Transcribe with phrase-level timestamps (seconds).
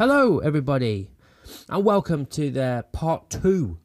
[0.00, 1.10] Hello, everybody,
[1.68, 3.76] and welcome to the part two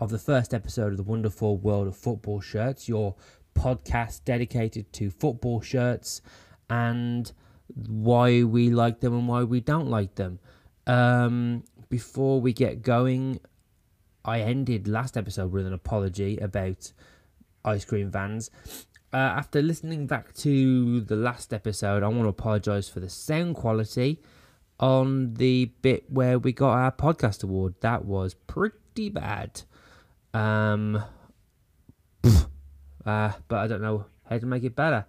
[0.00, 3.14] of the first episode of the Wonderful World of Football Shirts, your
[3.54, 6.22] podcast dedicated to football shirts
[6.68, 7.30] and
[7.86, 10.40] why we like them and why we don't like them.
[10.88, 13.38] Um, before we get going,
[14.24, 16.92] I ended last episode with an apology about
[17.64, 18.50] ice cream vans.
[19.12, 23.54] Uh, after listening back to the last episode, I want to apologise for the sound
[23.54, 24.20] quality
[24.80, 27.74] on the bit where we got our podcast award.
[27.80, 29.62] That was pretty bad.
[30.34, 31.02] Um,
[32.24, 35.04] uh, but I don't know how to make it better.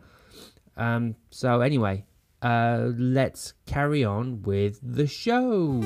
[0.75, 2.05] Um, so anyway,
[2.41, 5.81] uh, let's carry on with the show.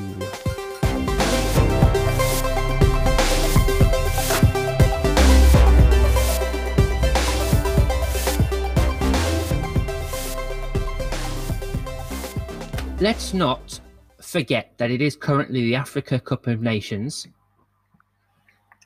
[13.06, 13.80] Let's not
[14.20, 17.28] forget that it is currently the Africa Cup of Nations.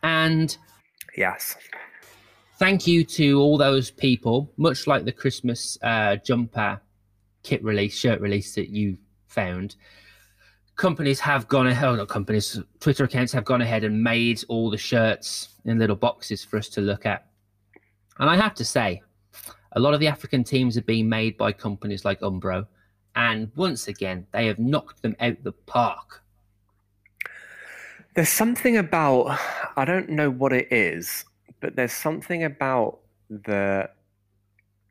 [0.03, 0.57] And
[1.15, 1.55] Yes.
[2.57, 6.81] thank you to all those people, much like the Christmas uh, jumper
[7.43, 8.97] kit release, shirt release that you
[9.27, 9.77] found.
[10.75, 14.69] Companies have gone ahead, oh, not companies, Twitter accounts have gone ahead and made all
[14.69, 17.25] the shirts in little boxes for us to look at.
[18.17, 19.01] And I have to say,
[19.71, 22.67] a lot of the African teams are being made by companies like Umbro.
[23.19, 26.23] And once again, they have knocked them out the park.
[28.15, 29.37] There's something about
[29.75, 31.25] I don't know what it is,
[31.59, 33.89] but there's something about the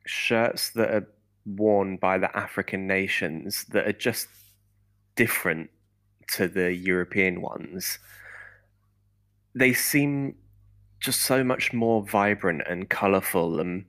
[0.05, 1.07] shirts that are
[1.47, 4.27] worn by the African nations that are just
[5.15, 5.71] different
[6.33, 7.97] to the European ones.
[9.55, 10.35] They seem
[10.99, 13.85] just so much more vibrant and colorful and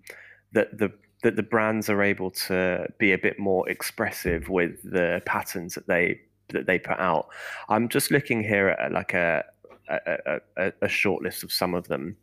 [0.53, 0.93] that the
[1.23, 5.87] that the brands are able to be a bit more expressive with the patterns that
[5.87, 7.29] they that they put out.
[7.69, 9.45] I'm just looking here at like a
[9.89, 12.17] a, a, a short list of some of them,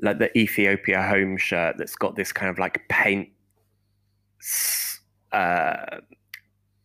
[0.00, 3.28] like the Ethiopia home shirt that's got this kind of like paint,
[5.32, 6.00] uh,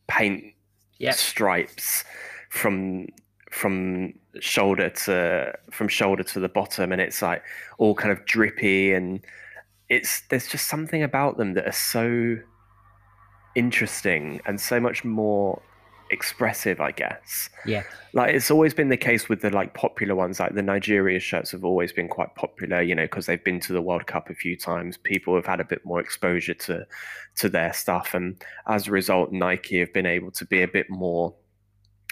[0.08, 0.54] paint
[0.98, 1.14] Yep.
[1.16, 2.06] stripes
[2.50, 3.08] from
[3.52, 7.44] from shoulder to from shoulder to the bottom, and it's like
[7.78, 9.20] all kind of drippy and
[9.90, 12.38] it's there's just something about them that are so
[13.56, 15.62] interesting and so much more
[16.12, 17.81] expressive i guess Yeah.
[18.13, 21.51] like it's always been the case with the like popular ones like the nigeria shirts
[21.51, 24.35] have always been quite popular you know because they've been to the world cup a
[24.35, 26.85] few times people have had a bit more exposure to
[27.35, 30.85] to their stuff and as a result nike have been able to be a bit
[30.90, 31.34] more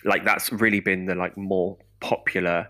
[0.05, 2.67] like that's really been the like more popular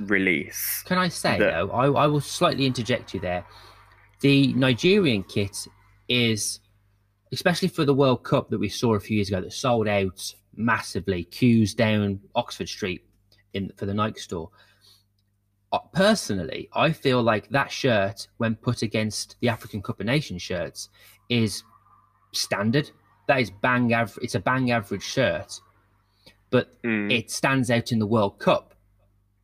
[0.00, 1.70] release Can I say The- though?
[1.70, 3.44] I, I will slightly interject you there.
[4.22, 5.66] The Nigerian kit
[6.08, 6.60] is,
[7.32, 10.34] especially for the World Cup that we saw a few years ago, that sold out
[10.54, 11.24] massively.
[11.24, 13.04] Queues down Oxford Street
[13.52, 14.48] in for the Nike store.
[15.72, 20.42] Uh, Personally, I feel like that shirt, when put against the African Cup of Nations
[20.42, 20.88] shirts,
[21.28, 21.64] is
[22.32, 22.90] standard.
[23.26, 24.24] That is bang average.
[24.24, 25.60] It's a bang average shirt,
[26.50, 28.74] but Mm, it stands out in the World Cup,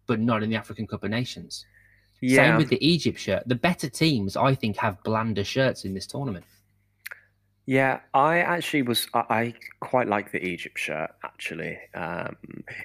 [0.07, 1.65] but not in the African Cup of Nations.
[2.21, 3.43] Yeah Same with the Egypt shirt.
[3.47, 6.45] The better teams, I think, have blander shirts in this tournament.
[7.67, 9.07] Yeah, I actually was.
[9.13, 11.11] I, I quite like the Egypt shirt.
[11.23, 12.35] Actually, um,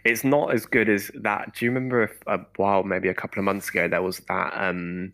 [0.03, 1.55] it's not as good as that.
[1.55, 4.51] Do you remember if, a while, maybe a couple of months ago, there was that
[4.57, 5.13] um,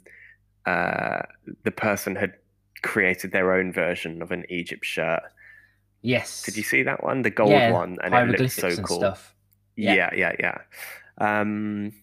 [0.66, 1.22] uh,
[1.64, 2.34] the person had
[2.82, 5.22] created their own version of an Egypt shirt.
[6.02, 6.44] Yes.
[6.44, 9.00] Did you see that one, the gold Yeah, one, and it looked so cool.
[9.00, 9.36] stuff.
[9.76, 9.94] Yeah.
[9.94, 10.58] Yeah, yeah, yeah.
[11.18, 11.94] Um,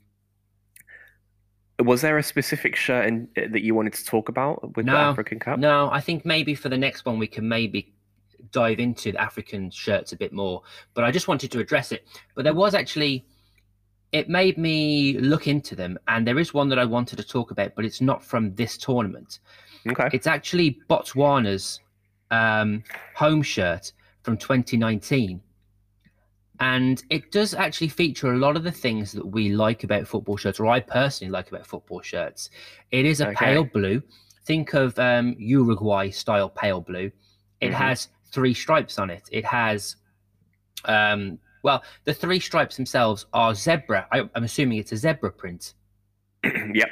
[1.78, 5.38] was there a specific shirt in, that you wanted to talk about with the African
[5.38, 5.58] Cup?
[5.58, 7.92] No, I think maybe for the next one we can maybe
[8.50, 10.62] dive into the African shirts a bit more.
[10.94, 12.06] But I just wanted to address it.
[12.34, 13.26] But there was actually,
[14.12, 17.50] it made me look into them, and there is one that I wanted to talk
[17.50, 19.40] about, but it's not from this tournament.
[19.86, 20.08] Okay.
[20.12, 21.80] It's actually Botswana's
[22.30, 22.82] um,
[23.14, 23.92] home shirt
[24.22, 25.40] from 2019.
[26.60, 30.36] And it does actually feature a lot of the things that we like about football
[30.36, 32.50] shirts, or I personally like about football shirts.
[32.90, 33.36] It is a Okay.
[33.36, 34.02] pale blue.
[34.44, 37.10] Think of um, Uruguay style pale blue.
[37.60, 37.74] It Mhm.
[37.74, 39.28] has three stripes on it.
[39.32, 39.96] It has,
[40.84, 44.06] um, well, the three stripes themselves are zebra.
[44.12, 45.74] I, I'm assuming it's a zebra print
[46.74, 46.88] yep.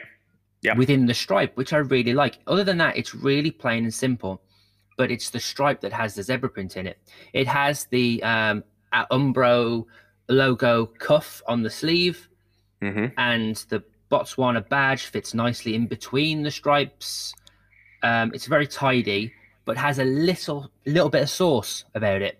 [0.62, 0.76] Yep.
[0.76, 2.38] within the stripe, which I really like.
[2.46, 4.42] Other than that, it's really plain and simple,
[4.96, 6.98] but it's the stripe that has the zebra print in it.
[7.32, 8.64] It has the um,
[9.10, 9.84] Umbro
[10.28, 12.28] logo cuff on the sleeve,
[12.80, 17.34] hmm and the Botswana badge fits nicely in between the stripes.
[18.02, 19.32] Um, it's very tidy,
[19.64, 22.38] but has a little little bit of sauce about it.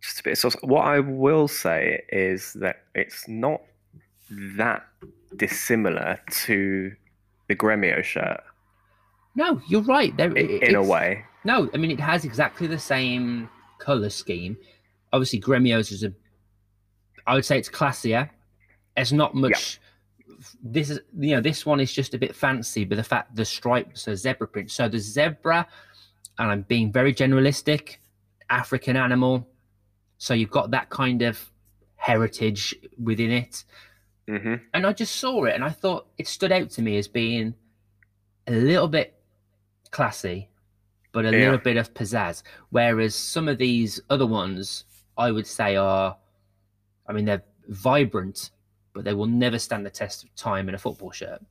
[0.00, 0.56] just a bit of sauce.
[0.62, 3.60] What I will say is that it's not
[4.56, 4.86] that
[5.36, 6.92] dissimilar to
[7.48, 8.40] the Gremio shirt
[9.34, 10.16] No, you're right.
[10.16, 11.24] There, i- it- in a way.
[11.44, 13.48] No, I mean it has exactly the same
[13.78, 14.56] color scheme.
[15.12, 16.12] Obviously, Gremio's is a.
[17.26, 18.30] I would say it's classier.
[18.96, 19.80] It's not much.
[20.62, 23.44] This is you know this one is just a bit fancy, but the fact the
[23.44, 24.70] stripes are zebra print.
[24.70, 25.66] So the zebra,
[26.38, 27.96] and I'm being very generalistic,
[28.50, 29.48] African animal.
[30.18, 31.50] So you've got that kind of
[31.96, 33.64] heritage within it
[34.28, 37.08] hmm and I just saw it and I thought it stood out to me as
[37.08, 37.54] being
[38.46, 39.14] a little bit
[39.90, 40.48] classy,
[41.12, 41.38] but a Yeah.
[41.38, 42.42] little bit of pizzazz.
[42.70, 44.84] Whereas some of these other ones,
[45.18, 46.16] I would say, are,
[47.06, 48.50] I mean, they're vibrant,
[48.94, 51.42] but they will never stand the test of time in a football shirt.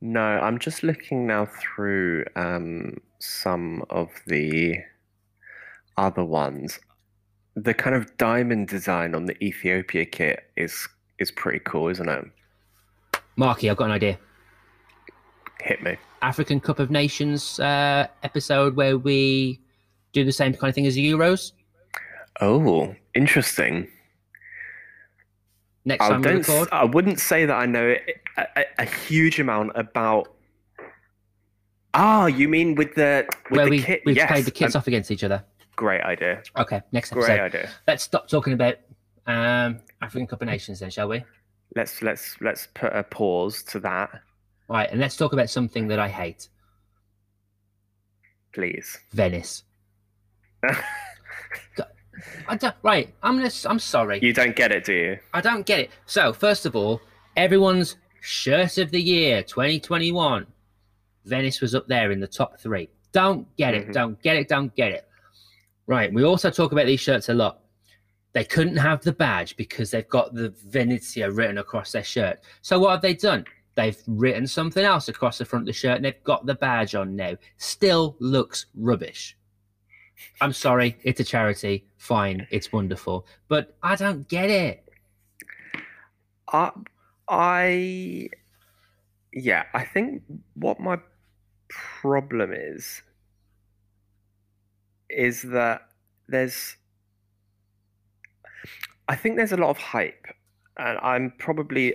[0.00, 4.76] No, I'm just looking now through um, some of the
[5.96, 6.78] other ones.
[7.54, 10.88] The kind of diamond design on the Ethiopia kit is
[11.18, 12.24] is pretty cool, isn't it?
[13.36, 14.18] Marky, I've got an idea.
[15.60, 15.96] Hit me.
[16.22, 19.60] African Cup of Nations uh, episode where we
[20.12, 21.52] do the same kind of thing as the Euros.
[22.40, 23.88] Oh, interesting.
[25.84, 26.38] Next I time we don't.
[26.38, 26.68] record.
[26.72, 27.94] I wouldn't say that I know
[28.38, 30.34] a, a, a huge amount about.
[31.94, 34.02] Ah, you mean with the with where the we, kit?
[34.06, 35.44] we've yes, played the kits um, off against each other.
[35.76, 36.42] Great idea.
[36.56, 37.26] Okay, next episode.
[37.26, 37.70] Great idea.
[37.86, 38.76] Let's stop talking about
[39.26, 41.24] um, African Cup of Nations then, shall we?
[41.74, 44.10] Let's let's let's put a pause to that,
[44.68, 46.48] Right, and let's talk about something that I hate.
[48.52, 48.98] please.
[49.12, 49.64] Venice.
[52.48, 54.18] I don't, right, I'm gonna, I'm sorry.
[54.22, 55.18] you don't get it, do you?
[55.32, 55.90] I don't get it.
[56.06, 57.00] So, first of all,
[57.36, 60.46] everyone's shirt of the year 2021.
[61.24, 62.88] Venice was up there in the top three.
[63.12, 63.88] Don't get it.
[63.88, 63.92] Mhm.
[63.92, 64.48] Don't get it.
[64.48, 65.08] Don't get it.
[65.86, 66.12] Right.
[66.12, 67.60] We also talk about these shirts a lot.
[68.32, 72.40] They couldn't have the badge because they've got the Venezia written across their shirt.
[72.62, 73.44] So what have they done?
[73.74, 76.94] They've written something else across the front of the shirt and they've got the badge
[76.94, 77.36] on now.
[77.58, 79.36] Still looks rubbish.
[80.40, 81.84] I'm sorry, it's a charity.
[81.96, 83.26] Fine, it's wonderful.
[83.48, 84.88] But I don't get it.
[86.52, 86.70] I,
[87.28, 88.28] I,
[89.32, 90.22] yeah, I think
[90.54, 90.98] what my
[91.68, 93.02] problem is
[95.08, 95.88] is that
[96.28, 96.76] there's,
[99.08, 100.26] I think there's a lot of hype,
[100.78, 101.94] and I'm probably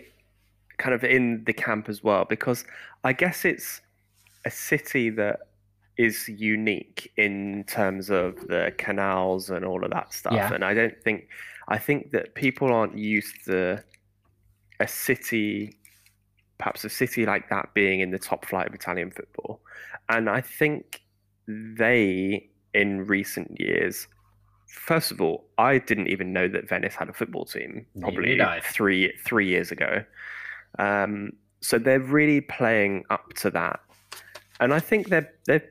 [0.78, 2.64] kind of in the camp as well because
[3.04, 3.82] I guess it's
[4.46, 5.47] a city that
[5.98, 10.54] is unique in terms of the canals and all of that stuff, Yeah.
[10.54, 11.28] and I don't think
[11.70, 13.84] I think that people aren't used to
[14.80, 15.78] a city,
[16.60, 19.60] perhaps a city like that being in the top flight of Italian football.
[20.08, 21.02] And I think
[21.48, 24.08] they, in recent years,
[24.68, 29.12] first of all, I didn't even know that Venice had a football team probably three
[29.26, 30.04] three years ago.
[30.80, 33.80] Um, so they're really playing up to that,
[34.62, 35.66] and I think they're they're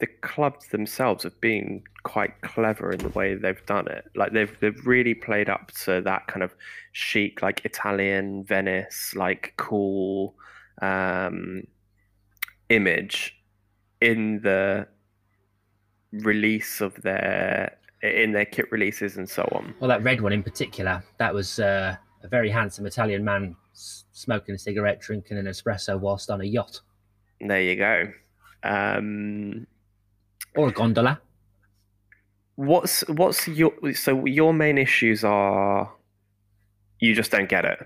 [0.00, 4.04] the clubs themselves have been quite clever in the way they've done it.
[4.14, 6.54] Like they've they've really played up to that kind of
[6.92, 10.34] chic, like Italian Venice, like cool
[10.82, 11.62] um,
[12.68, 13.40] image
[14.00, 14.86] in the
[16.12, 19.74] release of their in their kit releases and so on.
[19.80, 24.54] Well, that red one in particular, that was uh, a very handsome Italian man smoking
[24.54, 26.80] a cigarette, drinking an espresso whilst on a yacht
[27.40, 28.12] There you go.
[28.62, 29.66] Um,
[30.56, 31.20] or a gondola.
[32.56, 35.90] what's what's your so your main issues are
[37.00, 37.78] you just don't get it.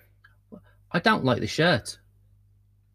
[0.92, 1.98] I don't like the shirt.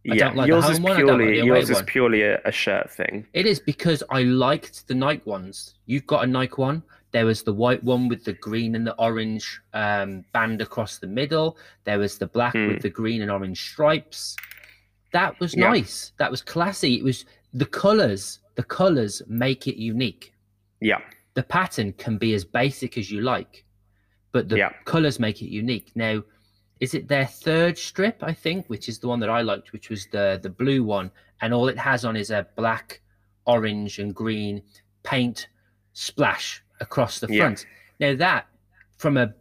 [0.09, 1.75] I yeah, don't like the yours is one, I don't like purely away yours is
[1.77, 1.85] one.
[1.85, 3.25] purely a, a shirt thing.
[3.33, 5.75] It is because I liked the Nike ones.
[5.85, 6.83] You've got a Nike one.
[7.11, 11.07] There was the white one with the green and the orange um, band across the
[11.07, 11.57] middle.
[11.85, 12.67] There was the black Hmm.
[12.69, 14.35] with the green and orange stripes.
[15.13, 15.69] That was Yeah.
[15.69, 16.11] nice.
[16.17, 16.95] That was classy.
[16.95, 18.39] It was the colors.
[18.55, 20.33] The colors make it unique.
[20.81, 20.99] Yeah,
[21.33, 23.65] the pattern can be as basic as you like,
[24.31, 24.73] but the Yeah.
[24.85, 25.91] colors make it unique.
[25.95, 26.23] Now,
[26.79, 28.21] is it their third strip?
[28.21, 31.11] I think, which is the one that I liked, which was the the blue one,
[31.41, 33.01] and all it has on is a black,
[33.45, 34.61] orange, and green
[35.03, 35.47] paint
[35.93, 37.39] splash across the Yeah.
[37.43, 37.65] front.
[37.99, 38.47] Now that,
[38.97, 39.33] from a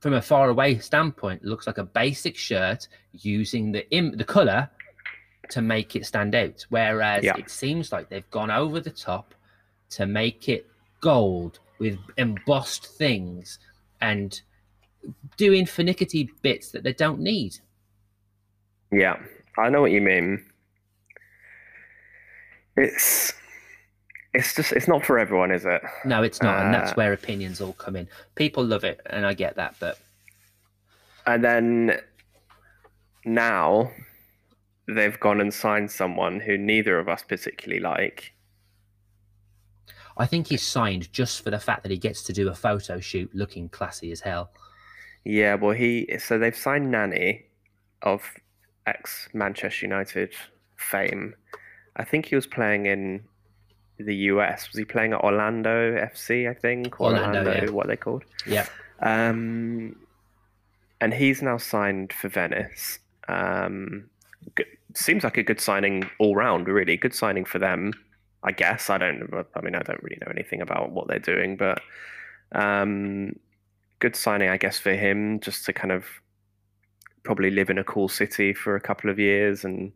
[0.00, 4.70] from a far away standpoint, looks like a basic shirt using the Im- the color
[5.50, 6.64] to make it stand out.
[6.70, 7.36] Whereas Yeah.
[7.36, 9.34] it seems like they've gone over the top
[9.90, 10.66] to make it
[11.00, 13.58] gold with embossed things
[14.00, 14.40] and
[15.36, 17.56] doing finicky bits that they don't need.
[18.90, 19.16] yeah,
[19.58, 20.44] I know what you mean.
[22.76, 23.32] It's
[24.34, 25.82] it's just it's not for everyone, is it?
[26.04, 28.08] No, it's not, and that's Uh, where opinions all come in.
[28.34, 29.98] People love it, and I get that, but
[31.26, 32.00] And then
[33.24, 33.90] now
[34.88, 38.32] they've gone and signed someone who neither of us particularly like.
[40.16, 42.98] I think he's signed just for the fact that he gets to do a photo
[42.98, 44.50] shoot looking classy as hell.
[45.24, 47.44] Yeah, well, he so they've signed Nani
[48.02, 48.22] of
[48.86, 50.32] ex Manchester United
[50.76, 51.34] fame.
[51.96, 53.22] I think he was playing in
[53.98, 54.68] the US.
[54.68, 56.50] Was he playing at Orlando FC?
[56.50, 57.70] I think or Orlando, Orlando, yeah.
[57.70, 58.24] what they called.
[58.46, 58.66] Yeah,
[59.00, 59.96] Um,
[61.00, 62.98] and he's now signed for Venice.
[63.28, 64.08] Um,
[64.94, 66.66] seems like a good signing all round.
[66.68, 67.92] Really good signing for them.
[68.42, 69.28] I guess I don't.
[69.54, 71.80] I mean, I don't really know anything about what they're doing, but
[72.52, 73.34] um,
[73.98, 76.06] good signing, I guess, for him just to kind of
[77.24, 79.92] probably live in a cool city for a couple of years and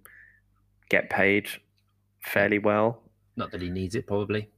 [0.91, 1.49] get paid
[2.21, 3.01] fairly well.
[3.37, 4.49] not that he needs it, probably.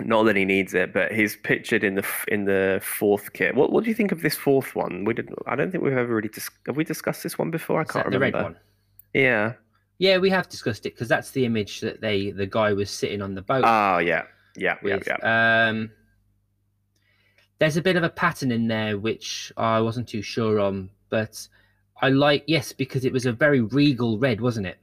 [0.00, 3.54] Not that he needs it, but he's pictured in the in the fourth kit.
[3.54, 5.04] What what do you think of this fourth one?
[5.04, 5.38] We didn't.
[5.46, 7.80] I don't think we've ever really dis- have we discussed this one before.
[7.80, 8.38] I Is can't that the remember.
[8.38, 8.56] red one?
[9.14, 9.54] Yeah.
[9.98, 13.20] Yeah, we have discussed it because that's the image that they the guy was sitting
[13.22, 14.22] on the boat Oh yeah.
[14.56, 14.76] Yeah.
[14.82, 14.98] Yeah.
[15.06, 15.66] Yeah.
[15.68, 15.90] Um,
[17.58, 21.46] there's a bit of a pattern in there which I wasn't too sure on, but
[22.00, 24.78] I like yes because it was a very regal red, wasn't it?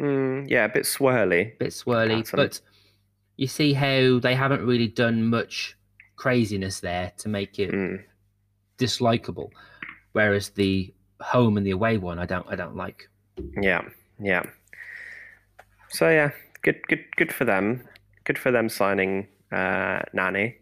[0.00, 0.64] Mm, yeah.
[0.64, 1.52] A bit swirly.
[1.54, 2.36] A bit swirly, Pattern.
[2.36, 2.60] but
[3.36, 5.76] you see how they haven't really done much
[6.16, 8.02] craziness there to make it Mm.
[8.78, 9.50] dislikable.
[10.12, 13.08] Whereas the home and the away one, I don't, I don't like.
[13.60, 13.82] Yeah.
[14.20, 14.42] Yeah.
[15.90, 16.30] So yeah,
[16.62, 16.80] good.
[16.88, 17.04] Good.
[17.16, 17.84] Good for them.
[18.24, 20.56] Good for them signing uh, Nani.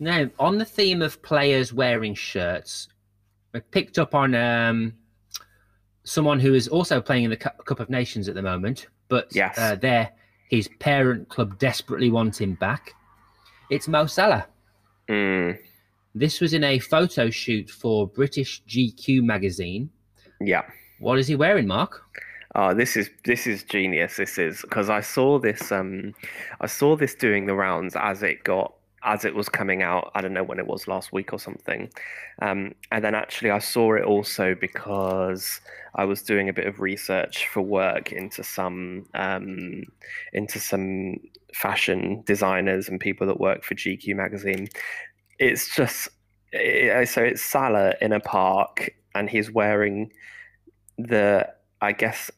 [0.00, 2.88] Now, on the theme of players wearing shirts,
[3.54, 4.94] I picked up on um,
[6.04, 9.56] someone who is also playing in the Cup of Nations at the moment, but Yes.
[9.58, 10.10] uh, there
[10.50, 12.92] his parent club desperately want him back.
[13.70, 14.46] It's Mo Salah.
[15.08, 15.58] Mm.
[16.14, 19.90] This was in a photo shoot for British GQ magazine.
[20.40, 20.62] Yeah.
[20.98, 22.02] What is he wearing, Mark?
[22.54, 24.16] Oh, this is this is genius.
[24.16, 25.72] This is because I saw this.
[25.72, 26.14] Um,
[26.60, 28.72] I saw this doing the rounds as it got
[29.02, 30.10] as it was coming out.
[30.14, 31.90] I don't know when it was last week or something.
[32.40, 35.60] Um, and then actually, I saw it also because
[35.96, 39.82] I was doing a bit of research for work into some um,
[40.32, 41.16] into some
[41.52, 44.68] fashion designers and people that work for GQ magazine.
[45.40, 46.08] It's just
[46.52, 50.12] eh, so it's Salah in a park and he's wearing
[50.98, 51.48] the
[51.80, 52.30] I guess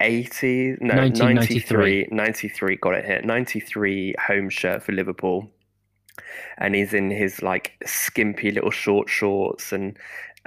[0.00, 2.06] 80 no 1993.
[2.10, 5.50] 93 93 got it here 93 home shirt for Liverpool
[6.58, 9.98] and he's in his like skimpy little short shorts and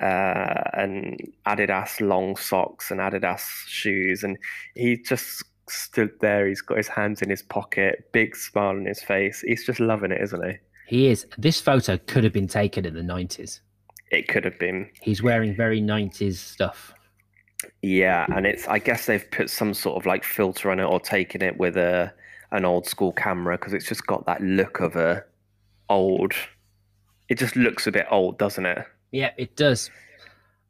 [0.02, 4.38] uh and Adidas long socks and Adidas shoes and
[4.75, 9.02] he just stood there he's got his hands in his pocket big smile on his
[9.02, 11.25] face he's just loving it isn't he He is.
[11.38, 13.62] This photo could have been taken in the 90s.
[14.12, 16.94] it could have been He's wearing very 90s stuff.
[17.82, 21.00] Yeah, and it's I guess they've put some sort of like filter on it or
[21.00, 22.13] taken it with a
[22.51, 25.24] an old school camera because it's just got that look of a
[25.89, 26.34] old.
[27.29, 28.86] It just looks a bit old, doesn't it?
[29.12, 29.89] Yeah, it does.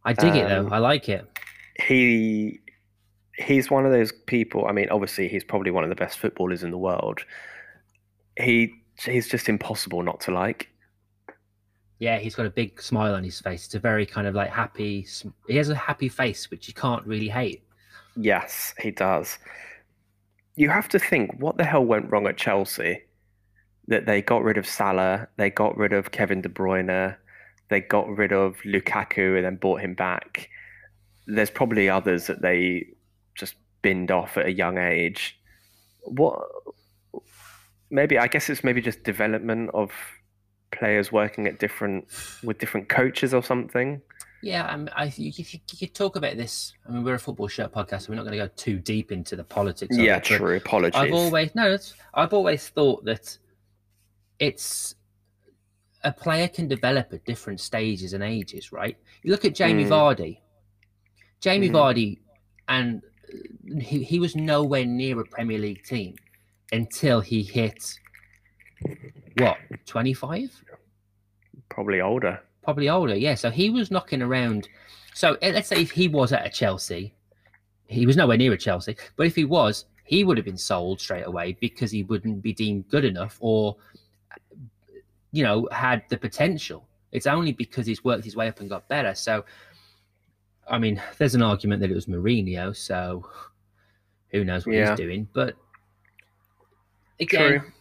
[0.06, 0.68] I dig it though.
[0.68, 1.26] Um, I like it.
[1.82, 2.60] He
[3.38, 4.66] he's one of those people.
[4.68, 7.22] I mean, obviously he's probably one of the best footballers in the world.
[8.38, 10.70] He he's just impossible not to like.
[12.04, 13.64] Yeah, he's got a big smile on his face.
[13.64, 15.08] It's a very kind of like happy.
[15.48, 17.64] He has a happy face, which you can't really hate.
[18.18, 19.38] Yes, he does.
[20.58, 23.04] You have to think what the hell went wrong at Chelsea
[23.88, 27.16] that they got rid of Salah, they got rid of Kevin De Bruyne,
[27.70, 30.50] they got rid of Lukaku and then bought him back.
[31.26, 32.86] There's probably others that they
[33.34, 35.40] just binned off at a young age.
[36.02, 36.38] What
[37.90, 39.94] maybe I guess it's maybe just development of
[40.84, 42.06] players working at different
[42.44, 44.02] with different coaches or something.
[44.42, 46.74] Yeah, I, you, you, you could talk about this.
[46.86, 49.14] I mean, we're a football shirt podcast, so we're not going to go too deep
[49.14, 49.98] into the politics.
[49.98, 50.58] Yeah, it, true.
[50.58, 51.00] Apologies.
[51.00, 51.78] I've always no,
[52.14, 53.38] I've always thought that
[54.40, 54.96] it's
[56.04, 58.98] a player can develop at different stages and ages, right?
[59.22, 59.90] You look at Jamie Mm.
[59.90, 60.40] Vardy.
[61.40, 61.76] Jamie Mhm.
[61.76, 62.20] Vardy,
[62.68, 63.02] and
[63.80, 66.16] he, he was nowhere near a Premier League team
[66.74, 67.82] until he hit
[69.38, 70.52] what twenty five,
[71.74, 72.40] Probably older.
[72.64, 73.16] probably older.
[73.16, 74.70] Yeah, so he was knocking around.
[75.14, 77.14] So eh, let's say if he was at a Chelsea,
[77.88, 81.00] he was nowhere near a Chelsea, but if he was, he would have been sold
[81.02, 83.76] straight away because he wouldn't be deemed good enough or,
[85.32, 86.88] you know, had the potential.
[87.12, 89.14] It's only because he's worked his way up and got better.
[89.16, 89.46] So,
[90.68, 93.28] I mean, there's an argument that it was Mourinho, so
[94.30, 94.90] who knows what Yeah.
[94.92, 95.28] he's doing.
[95.34, 95.56] But
[97.20, 97.72] again, True.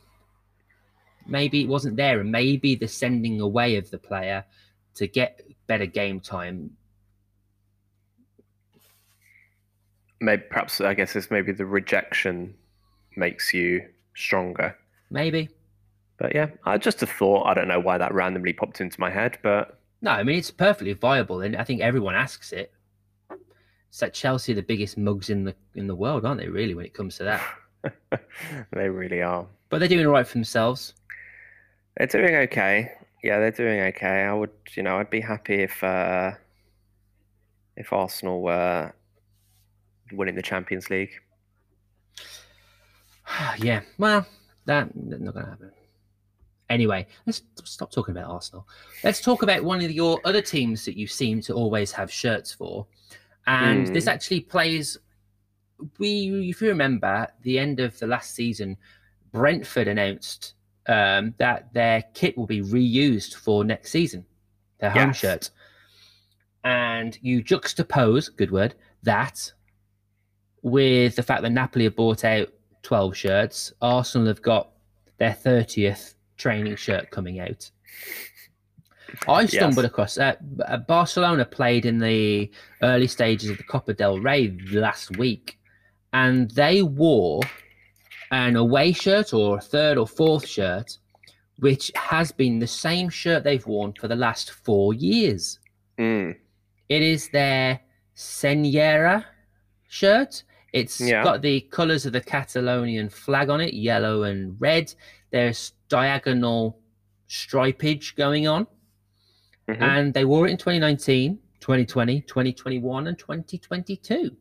[1.26, 4.45] Maybe it wasn't there, and maybe the sending away of the player
[4.95, 6.76] to get better game time.
[10.21, 12.55] Maybe perhaps I guess it's maybe the rejection
[13.17, 13.83] makes you
[14.14, 14.76] stronger.
[15.11, 15.49] Maybe.
[16.19, 17.45] But yeah, I just a thought.
[17.47, 20.50] I don't know why that randomly popped into my head, but No, I mean it's
[20.50, 22.73] perfectly viable, and I think everyone asks it.
[23.88, 26.49] It's like Chelsea, are the biggest mugs in the in the world, aren't they?
[26.49, 28.21] Really, when it comes to that,
[28.73, 29.47] they really are.
[29.69, 30.95] but they're doing all right for themselves.
[31.96, 32.92] They're doing okay.
[33.22, 34.25] Yeah, they're doing okay.
[34.25, 36.32] I would, you know, I'd be happy if uh,
[37.76, 38.92] if Arsenal were
[40.12, 41.12] winning the Champions League.
[43.58, 44.26] yeah, well,
[44.66, 45.72] that that's not going to happen.
[46.70, 48.66] Anyway, let's stop talking about Arsenal.
[49.04, 52.52] Let's talk about one of your other teams that you seem to always have shirts
[52.52, 52.87] for,
[53.46, 54.11] and this Hmm.
[54.11, 54.99] actually plays.
[55.99, 58.76] We, if you remember, the end of the last season,
[59.32, 60.54] Brentford announced
[60.87, 64.25] um, that their kit will be reused for next season,
[64.79, 65.17] their home Yes.
[65.17, 65.51] shirt.
[66.65, 69.53] And you juxtapose, good word, that
[70.62, 72.49] with the fact that Napoli have bought out
[72.83, 73.73] 12 shirts.
[73.81, 74.71] Arsenal have got
[75.19, 77.71] their 30th training shirt coming out.
[79.29, 80.35] I stumbled across uh,
[80.67, 82.51] uh, Barcelona played in the
[82.83, 85.59] early stages of the Copa del Rey last week,
[86.12, 87.41] and they wore
[88.33, 90.99] an away shirt or a third or fourth shirt,
[91.59, 95.61] which has been the same shirt they've worn for the last four years.
[95.99, 96.37] Mm.
[96.89, 97.81] It is their
[98.17, 99.25] Senyera
[99.87, 100.43] shirt.
[100.73, 101.23] It's Yeah.
[101.23, 104.95] got the colours of the Catalonian flag on it, yellow and red.
[105.31, 106.81] There's diagonal
[107.29, 108.67] stripage going on.
[109.69, 109.81] Mhm.
[109.81, 114.35] And they wore it in 2019, 2020, 2021, and 2022.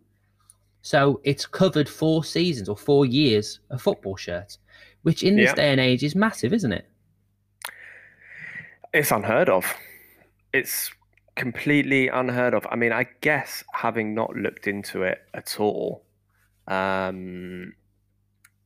[0.81, 4.57] So it's covered four seasons or four years of football shirts,
[5.03, 5.55] which in this Yeah.
[5.55, 6.87] day and age is massive, isn't it?
[8.94, 9.65] It's unheard of.
[10.53, 10.91] It's
[11.35, 12.65] completely unheard of.
[12.70, 16.03] I mean, I guess having not looked into it at all,
[16.67, 17.74] um,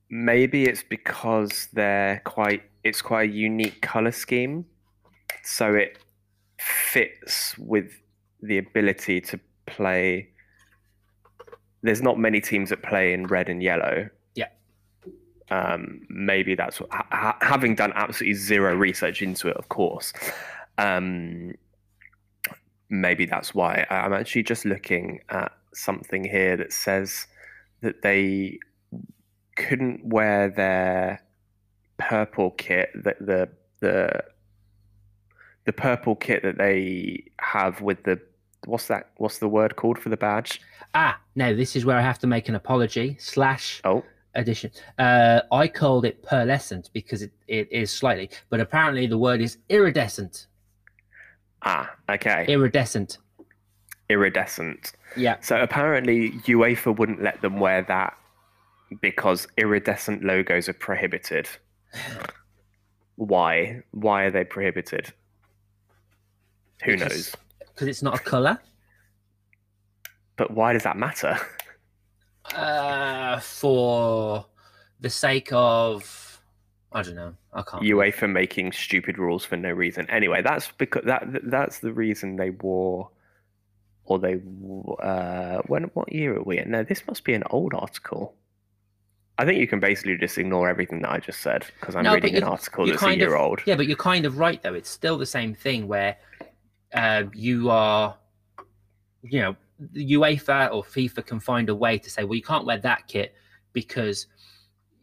[0.09, 2.63] maybe it's because they're quite.
[2.83, 4.65] It's quite a unique color scheme,
[5.43, 5.97] so it
[6.59, 7.91] fits with
[8.41, 10.29] the ability to play.
[11.85, 14.09] There's not many teams that play in red and yellow.
[14.33, 14.47] Yeah.
[15.49, 20.11] Um, maybe that's what, ha- ha- having done absolutely zero research into it, of course.
[20.77, 21.53] Um,
[22.89, 27.27] maybe that's why I'm actually just looking at something here that says
[27.81, 28.59] that they
[29.55, 31.21] couldn't wear their
[31.97, 33.47] purple kit that the
[33.79, 34.23] the
[35.65, 38.19] the purple kit that they have with the
[38.65, 40.61] what's that what's the word called for the badge
[40.93, 44.71] Ah, now this is where I have to make an apology slash oh addition.
[44.97, 49.57] Uh, I called it pearlescent because it, it is slightly, but apparently the word is
[49.69, 50.47] iridescent.
[51.63, 53.17] ah okay Iridescent.
[54.09, 55.37] iridescent Yeah.
[55.41, 58.15] so apparently UEFA wouldn't let them wear that
[59.01, 61.47] because iridescent logos are prohibited
[63.15, 65.13] why why are they prohibited
[66.83, 67.35] who Because- knows
[67.75, 68.57] Because it's not a colour.
[70.37, 71.37] but why does that matter
[72.53, 74.45] Uh, for
[75.01, 76.41] the sake of,
[76.91, 77.33] I don't know.
[77.53, 77.83] I can't.
[77.83, 80.09] UEFA making stupid rules for no reason.
[80.09, 83.09] Anyway, that's because that that's the reason they wore,
[84.05, 84.35] or they
[85.01, 86.69] uh when what year are we in?
[86.71, 88.35] No, this must be an old article.
[89.37, 92.13] I think you can basically just ignore everything that I just said because I'm No,
[92.13, 93.61] reading an article that's a kind of- old.
[93.65, 94.75] Yeah, but you're kind of right though.
[94.75, 96.15] It's still the same thing where
[96.95, 98.17] uh, you are,
[99.21, 99.55] you know,
[99.95, 103.35] UEFA or FIFA can find a way to say, well, you can't wear that kit
[103.73, 104.27] because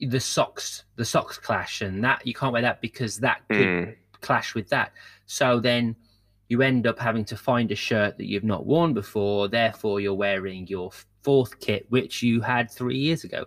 [0.01, 3.97] the socks, the socks clash, and that you can't wear that because that could Mm,
[4.21, 4.93] clash with that.
[5.27, 5.95] So then
[6.49, 9.49] you end up having to find a shirt that you've not worn before.
[9.49, 10.91] Therefore, you're wearing your
[11.23, 13.45] fourth kit, which you had three years ago.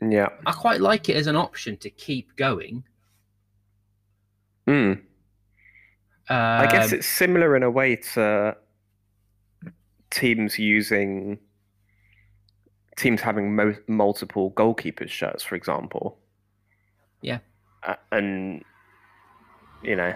[0.00, 0.28] yeah.
[0.46, 2.84] I quite like it as an option to keep going.
[4.66, 5.00] Mm.
[6.28, 8.56] I guess Um, it's similar in a way to
[10.10, 11.38] teams using
[12.96, 16.18] teams having mo- multiple goalkeepers shirts, for example.
[17.22, 17.38] Yeah.
[17.82, 18.64] Uh, and
[19.82, 20.14] you know,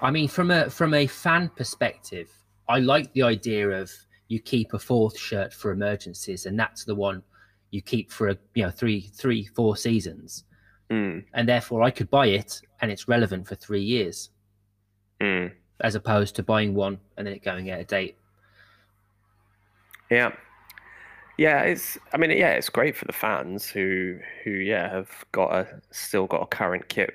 [0.00, 2.30] I mean, from a from a fan perspective,
[2.68, 3.90] I like the idea of
[4.28, 7.22] you keep a fourth shirt for emergencies, and that's the one
[7.70, 10.44] you keep for a you know three three four seasons,
[10.90, 14.30] mm, and therefore I could buy it and it's relevant for three years,
[15.20, 18.16] mm, as opposed to buying one and then it going out of date.
[20.10, 20.32] yeah,
[21.38, 21.62] yeah.
[21.62, 25.80] It's I mean, yeah, it's great for the fans who who yeah have got a
[25.90, 27.14] still got a current kit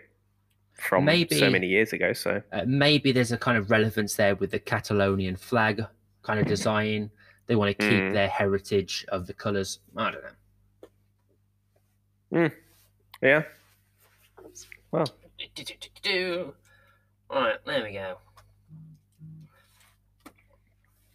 [0.73, 2.13] from Maybe- so many years ago.
[2.13, 5.85] So Uh, maybe there's a kind of relevance there with the Catalonian flag
[6.23, 7.11] kind of design.
[7.47, 8.13] They want to keep Mm.
[8.13, 9.79] their heritage of the colours.
[9.95, 12.49] I don't know.
[13.21, 13.43] yeah.
[14.91, 15.05] Well,
[17.29, 18.17] Right, there we go.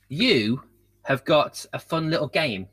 [0.08, 0.62] You
[1.04, 2.68] have got a fun little game.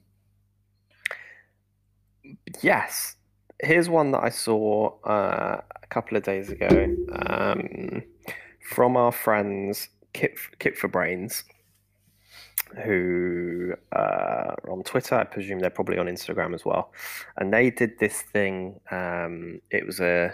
[2.62, 3.16] yes.
[3.62, 8.04] Here's one that I saw uh, a couple of days ago um,
[8.62, 11.44] from our friends Kip Kip for Brains,
[12.84, 15.16] who uh, are on Twitter.
[15.16, 16.92] I presume they're probably on Instagram as well.
[17.38, 18.80] And they did this thing.
[18.92, 20.34] Um, it was a,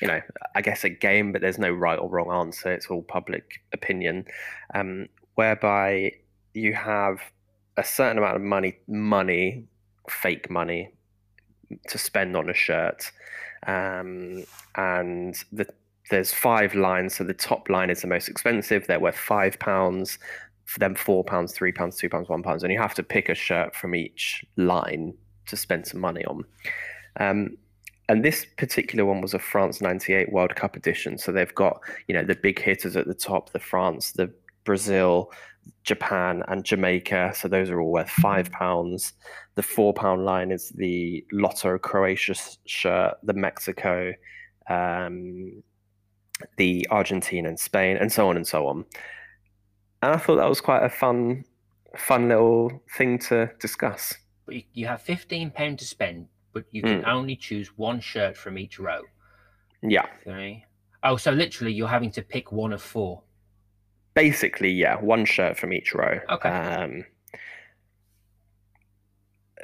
[0.00, 0.20] you know,
[0.54, 2.72] I guess a game, but there's no right or wrong answer.
[2.72, 4.26] It's all public opinion,
[4.74, 6.12] um, whereby
[6.54, 7.20] you have
[7.76, 9.64] a certain amount of money, money,
[10.08, 10.90] fake money,
[11.88, 13.10] to spend on a shirt,
[13.66, 14.44] um,
[14.76, 15.66] and the
[16.10, 17.16] there's five lines.
[17.16, 18.86] So the top line is the most expensive.
[18.86, 20.18] They're worth five pounds.
[20.78, 23.34] Them, four pounds, three pounds, two pounds, one pounds, and you have to pick a
[23.34, 25.14] shirt from each line
[25.46, 26.44] to spend some money on.
[27.20, 27.56] Um,
[28.08, 31.18] and this particular one was a France '98 World Cup edition.
[31.18, 34.32] So they've got you know the big hitters at the top: the France, the
[34.64, 35.32] Brazil,
[35.82, 37.32] Japan, and Jamaica.
[37.34, 39.12] So those are all worth five pounds.
[39.54, 42.34] The four pound line is the Lotto Croatia
[42.66, 44.12] shirt, the Mexico,
[44.68, 45.62] um,
[46.56, 48.84] the Argentina and Spain, and so on and so on.
[50.02, 51.44] And I thought that was quite a fun,
[51.96, 54.14] fun little thing to discuss.
[54.48, 57.06] You, have fifteen pound to spend, but you can Mm.
[57.16, 59.02] only choose one shirt from each row.
[59.82, 60.64] Yeah, Okay.
[61.02, 63.22] Oh, so literally you're having to pick one of four.
[64.14, 66.18] basically, yeah, one shirt from each row.
[66.30, 66.48] Okay.
[66.48, 67.04] Um,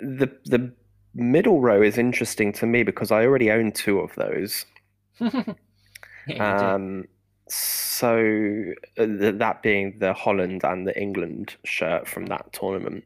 [0.03, 0.75] the the
[1.15, 4.67] middle row is interesting to me because I already own two of those.
[6.27, 6.75] yeah.
[6.75, 7.07] Um,
[7.49, 8.17] so
[8.99, 13.05] uh, th- that being the Holland and the England shirt from that tournament,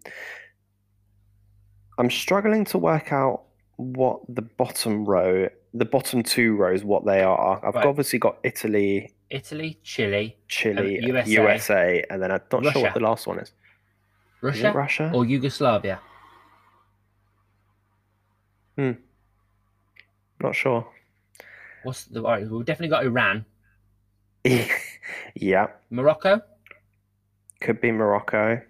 [1.98, 3.42] I'm struggling to work out
[3.76, 7.64] what the bottom row, the bottom two rows, what they are.
[7.64, 7.86] I've Right.
[7.86, 11.30] obviously got Italy, Italy, Chile, Chile, Uh, USA.
[11.30, 13.48] USA, and then I'm not sure what the last one is.
[13.48, 13.54] Is
[14.42, 15.10] Russia, it Russia?
[15.14, 16.00] or Yugoslavia.
[18.76, 18.92] Hmm.
[20.40, 20.86] Not sure.
[21.82, 22.20] What's the?
[22.22, 23.44] All right, we've definitely got Iran,
[25.34, 26.40] yeah, Morocco.
[27.60, 28.60] could be Morocco.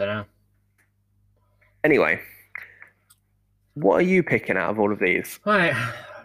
[0.00, 0.24] Don't know.
[1.84, 2.22] Anyway,
[3.74, 5.38] what are you picking out of all of these?
[5.44, 5.74] Right,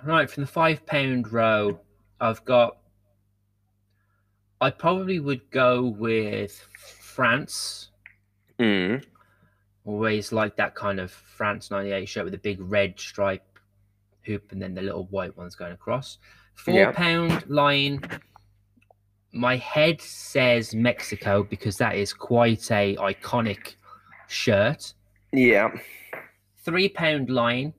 [0.06, 0.32] right.
[0.32, 1.78] From the five pound row,
[2.22, 2.78] I've got.
[4.62, 7.90] I probably would go with France.
[8.60, 9.04] Mm.
[9.84, 13.60] Always like that kind of France '98 shirt with the big red stripe
[14.22, 16.18] hoop and then the little white ones going across.
[16.54, 18.00] Four pound line.
[19.36, 23.76] My head says Mexico because that is quite a iconic
[24.30, 24.94] shirt.
[25.34, 25.72] Yeah.
[26.64, 27.74] three pound line.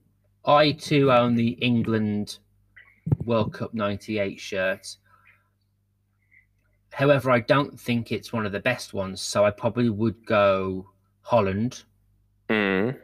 [0.45, 2.39] I too own the England
[3.25, 4.97] World Cup '98 shirt.
[6.93, 10.87] However, I don't think it's one of the best ones, so I probably would go
[11.23, 11.85] Holland.
[12.51, 12.99] Mm.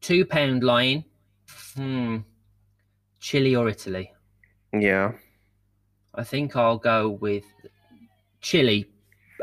[0.00, 1.04] Two pound line.
[1.74, 2.18] Hmm.
[3.18, 4.12] Chile or Italy?
[4.72, 5.12] Yeah.
[6.14, 7.44] I think I'll go with
[8.42, 8.88] Chile.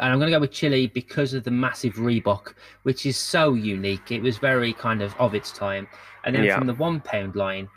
[0.02, 3.54] And I'm going to go with Chile because of the massive Reebok, which is so
[3.56, 4.12] unique.
[4.12, 5.88] It was very kind of of its time.
[6.24, 6.58] And then Yeah.
[6.58, 7.68] from the one pound line,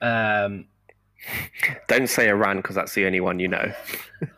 [0.00, 0.66] um,
[1.88, 3.72] Don't say Iran because that's the only one you know.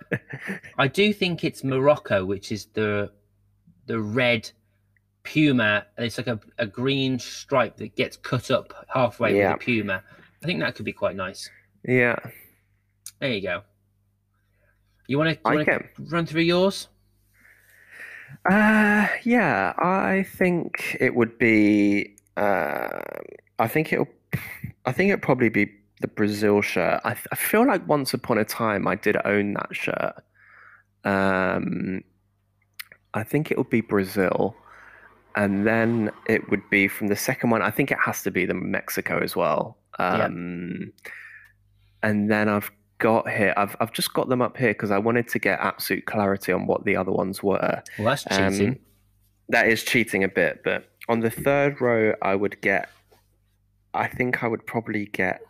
[0.79, 3.11] I do think it's Morocco, which is the
[3.87, 4.51] the red
[5.25, 5.87] puma.
[5.99, 9.53] It's like a, a green stripe that gets cut up halfway Yeah.
[9.53, 10.03] with the puma.
[10.43, 11.51] I think that could be quite nice.
[11.85, 12.17] yeah.
[13.19, 13.63] There you go.
[15.09, 16.89] You want to run through yours?
[18.49, 19.73] Uh, yeah.
[19.79, 22.15] I think it would be.
[22.37, 23.01] Uh,
[23.59, 24.09] I think it'll.
[24.85, 27.01] I think it'll probably be the Brazil shirt.
[27.05, 30.15] I, I feel like once upon a time I did own that shirt.
[31.05, 32.05] Um,
[33.15, 34.55] I think it would be Brazil,
[35.35, 37.63] and then it would be from the second one.
[37.63, 39.79] I think it has to be the Mexico as well.
[39.99, 40.27] Yeah.
[40.27, 40.93] Um,
[42.03, 43.55] and then I've got here.
[43.57, 46.67] I've I've just got them up here because I wanted to get absolute clarity on
[46.67, 47.83] what the other ones were.
[47.99, 48.79] Well, that's Um, cheating.
[49.49, 52.89] that is cheating a bit, but on the third row, I would get.
[53.95, 55.41] I think I would probably get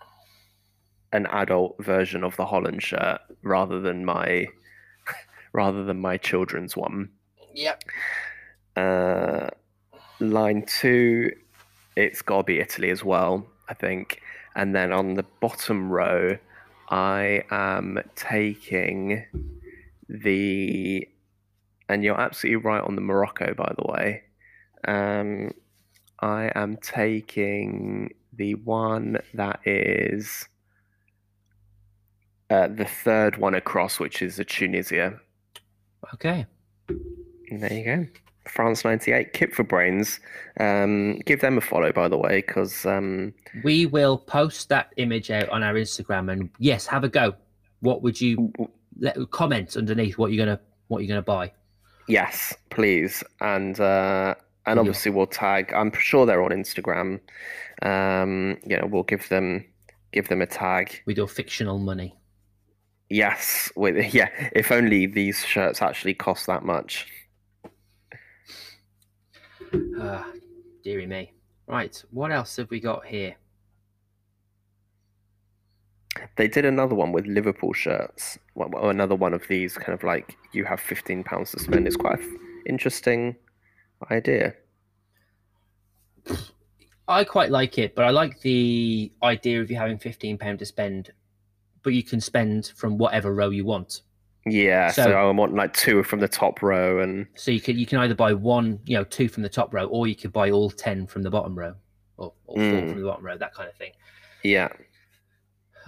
[1.12, 4.46] an adult version of the Holland shirt rather than my,
[5.52, 7.08] rather than my children's one.
[7.54, 7.82] yep.
[8.76, 9.48] Uh,
[10.20, 11.32] line two
[11.96, 14.20] it's got to be Italy as well, I think.
[14.54, 16.38] And then on the bottom row,
[16.90, 19.24] I am taking
[20.09, 21.07] the,
[21.88, 24.22] and you're absolutely right on the Morocco, by the way.
[24.87, 25.53] Um,
[26.20, 30.48] I am taking the one that is
[32.51, 35.20] uh, the third one across, which is the Tunisia.
[36.14, 36.46] Okay.
[36.88, 38.07] And there you go.
[38.48, 40.20] France 98, Kip for Brains.
[40.58, 45.30] Um, give them a follow, by the way, because um, We will post that image
[45.30, 47.34] out on our Instagram, and yes, have a go.
[47.80, 48.52] What would you
[48.98, 51.52] let, comment underneath what you're gonna what you're gonna buy?
[52.08, 53.22] yes, please.
[53.40, 54.34] And uh,
[54.66, 55.72] and obviously we'll tag.
[55.72, 57.20] I'm sure they're on Instagram.
[57.82, 59.64] Um, you know, we'll give them
[60.12, 61.02] give them a tag.
[61.06, 62.16] with your fictional money.
[63.08, 64.28] Yes, with yeah.
[64.52, 67.06] If only these shirts actually cost that much.
[70.00, 70.33] Ah,
[70.83, 71.33] dearie me.
[71.66, 73.37] Right, what else have we got here?
[76.37, 78.38] They did another one with Liverpool shirts.
[78.54, 81.87] Well, well, another one of these kind of like you have fifteen pounds to spend.
[81.87, 83.37] It's quite an interesting
[84.11, 84.54] idea.
[87.07, 90.66] I quite like it, but I like the idea of you having fifteen pound to
[90.66, 91.12] spend,
[91.83, 94.02] but you can spend from whatever row you want.
[94.50, 97.78] Yeah, so, So- I want like two from the top row, and So you can
[97.78, 100.32] you can either buy one, you know, two from the top row, or you could
[100.32, 101.74] buy all ten from the bottom row,
[102.16, 102.88] or, or four Mm.
[102.90, 103.92] from the bottom row, that kind of thing.
[104.44, 104.68] yeah,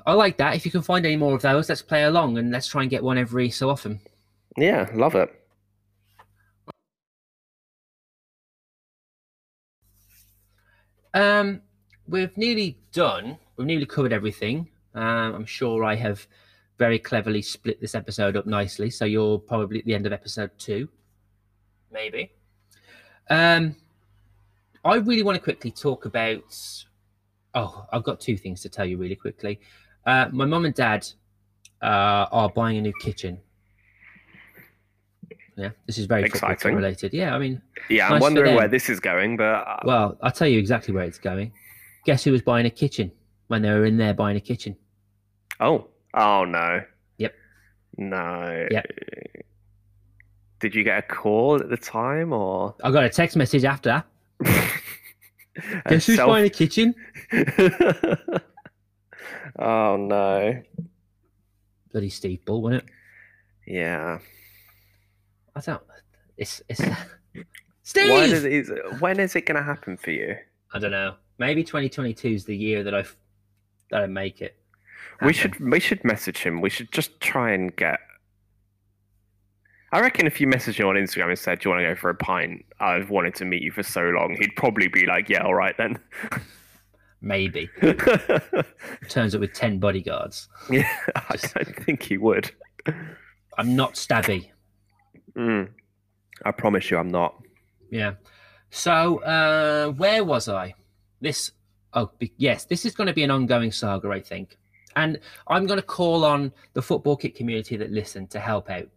[0.07, 0.55] I like that.
[0.57, 2.91] If you can find any more of those, let's play along and let's try and
[2.91, 4.01] get one every so often.
[4.57, 5.31] yeah, love it.
[11.15, 11.63] Um,
[12.07, 13.39] we've nearly done.
[13.57, 14.69] We've nearly covered everything.
[14.95, 16.27] Um, I'm sure I have
[16.81, 18.89] very cleverly split this episode up nicely.
[18.89, 20.89] So you're probably at the end of episode two,
[21.93, 22.33] maybe.
[23.29, 23.77] Um,
[24.83, 26.43] I really want to quickly talk about.
[27.55, 29.61] Oh, I've got two things to tell you really quickly.
[30.07, 31.07] Uh, my mum and dad
[31.83, 33.39] uh, are buying a new kitchen.
[35.57, 36.75] Yeah, this is very Exciting.
[36.75, 37.13] related.
[37.13, 40.49] Yeah, I mean, Yeah, I'm wondering where this is going, but uh, well, I'll tell
[40.49, 41.53] you exactly where it's going.
[42.07, 43.13] Guess who was buying a kitchen
[43.49, 44.75] when they were in there buying a kitchen?
[45.61, 46.83] oh, oh no.
[47.19, 47.35] Yep.
[47.99, 48.69] No.
[48.71, 48.87] Yep.
[50.61, 52.75] Did you get a call at the time, or?
[52.85, 54.05] I got a text message after.
[54.45, 56.95] Guess who's self- buying a kitchen?
[59.59, 60.63] oh no.
[61.93, 62.91] Bloody Steve Bull, wasn't it?
[63.67, 64.19] Yeah.
[65.57, 65.83] I don't.
[66.37, 66.81] It's it's.
[67.83, 68.45] Steve.
[68.45, 70.37] it, when is it going to happen for you?
[70.73, 71.17] I don't know.
[71.39, 73.05] Maybe 2022 is the year that I
[73.91, 74.60] that I make it.
[75.23, 76.61] We should we should message him.
[76.61, 78.01] We should just try and get.
[79.93, 82.01] I reckon if you message him on Instagram and said, "Do you want to go
[82.01, 84.37] for a pint?" I've wanted to meet you for so long.
[84.39, 85.99] He'd probably be like, "Yeah, all right then."
[87.23, 87.69] maybe
[89.09, 90.49] turns up with 10 bodyguards.
[90.71, 92.51] yeah, I don't think he would.
[93.59, 94.49] I'm not stabby.
[95.37, 95.69] Mm.
[96.45, 97.35] I promise you, I'm not.
[97.91, 98.15] Yeah.
[98.71, 100.75] So uh where was I?
[101.21, 101.53] This
[101.93, 104.57] oh be- yes, this is going to be an ongoing saga, I think.
[104.97, 108.89] And I'm going to call on the football kit community that listen to help out.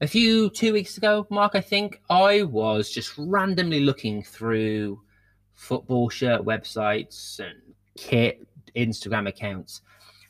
[0.00, 5.00] A few two weeks ago, Mark, I think I was just randomly looking through
[5.54, 7.58] football shirt websites and
[7.96, 9.82] kit Instagram accounts,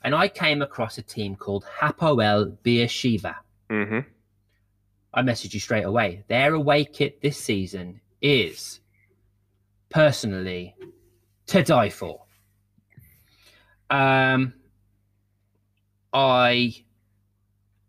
[0.03, 3.37] and I came across a team called Hapoel Beersheva.
[3.68, 4.00] hmm
[5.12, 6.24] I messaged you straight away.
[6.29, 8.81] Their away kit this season is
[9.88, 10.76] personally
[11.46, 12.22] to die for.
[13.90, 14.55] Um,
[16.12, 16.85] I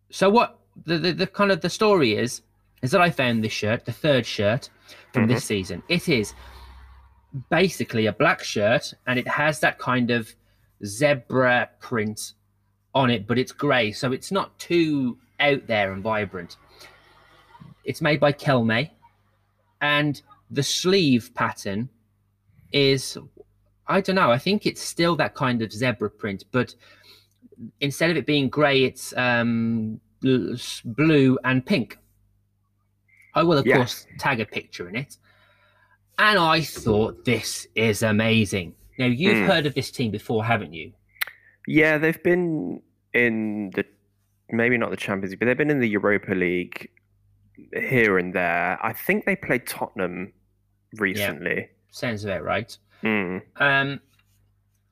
[0.09, 2.41] so what the, the the kind of the story is
[2.81, 4.69] is that I found this shirt, the third shirt
[5.13, 5.83] from this season.
[5.87, 6.33] It is
[7.49, 10.33] basically a black shirt, and it has that kind of
[10.83, 12.33] zebra print
[12.93, 16.57] on it, but it's grey, so it's not too out there and vibrant.
[17.83, 18.89] It's made by Kelme,
[19.79, 21.89] and the sleeve pattern
[22.71, 23.17] is
[23.91, 24.31] I don't know.
[24.31, 26.73] I think it's still that kind of zebra print, but
[27.79, 31.97] instead of it being grey, it's um, blue and pink.
[33.33, 33.77] I will, of Yes.
[33.77, 35.17] course, tag a picture in it.
[36.17, 38.75] And I thought this is amazing.
[38.97, 39.45] Now you've Hmm.
[39.45, 40.93] heard of this team before, haven't you?
[41.67, 42.81] Yeah, they've been
[43.13, 43.85] in the
[44.49, 46.89] maybe not the Champions League, but they've been in the Europa League
[47.73, 48.77] here and there.
[48.83, 50.33] I think they played Tottenham
[50.97, 51.69] recently.
[51.91, 52.77] Sounds about right.
[53.03, 53.41] Mm.
[53.57, 53.99] Um,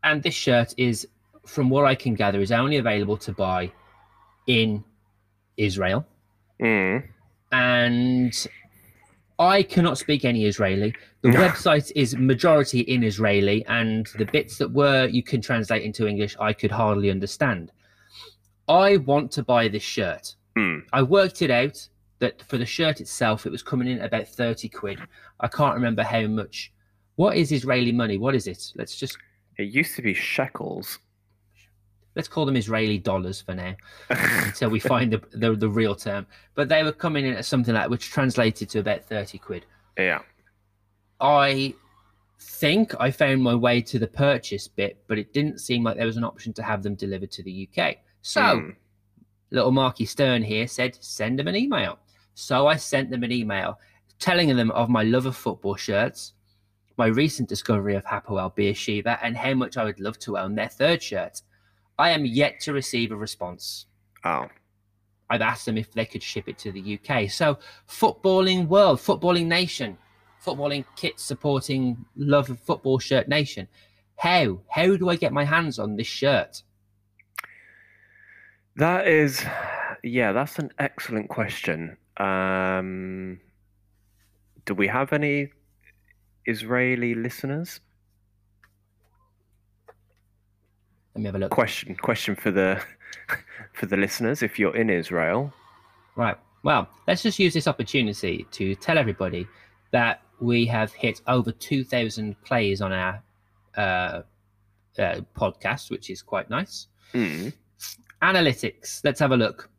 [0.04, 1.08] and this shirt is,
[1.46, 3.72] from what I can gather, is only available to buy
[4.48, 4.84] in
[5.58, 6.06] Israel.
[6.62, 7.04] Mm.
[7.52, 8.48] And
[9.40, 10.94] I cannot speak any Israeli.
[11.22, 16.08] The website is majority in Israeli, and the bits that were you can translate into
[16.08, 17.72] English, I could hardly understand.
[18.68, 20.36] I want to buy this shirt.
[20.56, 20.80] Hmm.
[20.92, 21.88] I worked it out
[22.20, 25.00] that for the shirt itself, it was coming in at about 30 quid.
[25.40, 26.72] I can't remember how much.
[27.22, 28.18] What is Israeli money?
[28.18, 28.62] What is it?
[28.80, 29.18] Let's just
[29.58, 31.00] It used to be shekels.
[32.16, 33.74] let's call them Israeli dollars for now
[34.10, 36.24] until we find the, the the real term.
[36.56, 39.66] But they were coming in at something like which translated to about 30 quid.
[39.98, 40.22] yeah.
[41.20, 41.74] I
[42.40, 46.06] think I found my way to the purchase bit, but it didn't seem like there
[46.06, 47.98] was an option to have them delivered to the UK.
[48.22, 48.70] So, Hmm.
[49.52, 52.00] little Marky Stern here said, send them an email.
[52.36, 53.78] So I sent them an email
[54.20, 56.34] telling them of my love of football shirts,
[57.00, 60.68] my recent discovery of Hapoel Beersheba, and how much I would love to own their
[60.68, 61.42] third shirt.
[61.98, 63.86] I am yet to receive a response.
[64.26, 64.48] Oh.
[65.30, 67.30] I've asked them if they could ship it to the UK.
[67.32, 67.58] So,
[67.88, 69.98] footballing world, footballing nation,
[70.46, 73.70] footballing kit supporting love of football shirt nation.
[74.18, 74.60] How?
[74.68, 76.64] How do I get my hands on this shirt?
[78.76, 79.42] That is,
[80.04, 81.96] yeah, that's an excellent question.
[82.18, 83.40] Um,
[84.66, 85.52] do we have any
[86.50, 87.80] Israeli listeners?
[91.16, 91.52] Let me have a look.
[91.52, 92.82] Question, question for the
[93.74, 94.42] for the listeners.
[94.44, 95.54] If you're in Israel,
[96.20, 96.36] Right.
[96.64, 99.48] Well, let's just use this opportunity to tell everybody
[99.92, 103.24] that we have hit over 2,000 plays on our
[103.78, 104.24] uh,
[105.00, 106.88] uh, podcast, which is quite nice.
[107.14, 107.50] Hmm.
[108.22, 109.00] Analytics.
[109.06, 109.70] Let's have a look.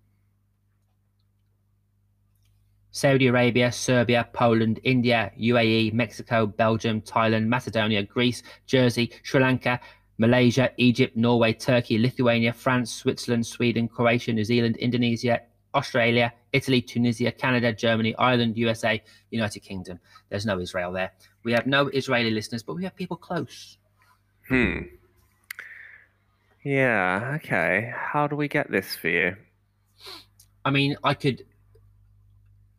[2.92, 9.81] Saudi Arabia, Serbia, Poland, India, UAE, Mexico, Belgium, Thailand, Macedonia, Greece, Jersey, Sri Lanka,
[10.18, 15.40] Malaysia, Egypt, Norway, Turkey, Lithuania, France, Switzerland, Sweden, Croatia, New Zealand, Indonesia,
[15.74, 20.00] Australia, Italy, Tunisia, Canada, Germany, Ireland, USA, United Kingdom.
[20.29, 21.12] There's no Israel there.
[21.44, 23.79] We have no Israeli listeners, but we have people close.
[24.48, 24.81] Hmm.
[26.64, 27.33] Yeah.
[27.37, 27.92] Okay.
[27.96, 29.37] How do we get this for you?
[30.64, 31.46] I mean, I could.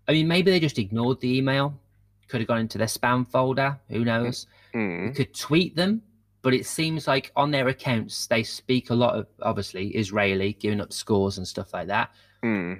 [0.07, 1.79] I mean, maybe they just ignored the email.
[2.27, 3.79] Could have gone into their spam folder.
[3.89, 4.47] Who knows?
[4.73, 5.07] Hmm.
[5.07, 6.01] You could tweet them,
[6.41, 10.81] but it seems like on their accounts they speak a lot of obviously Israeli, giving
[10.81, 12.11] up scores and stuff like that.
[12.41, 12.75] Hmm.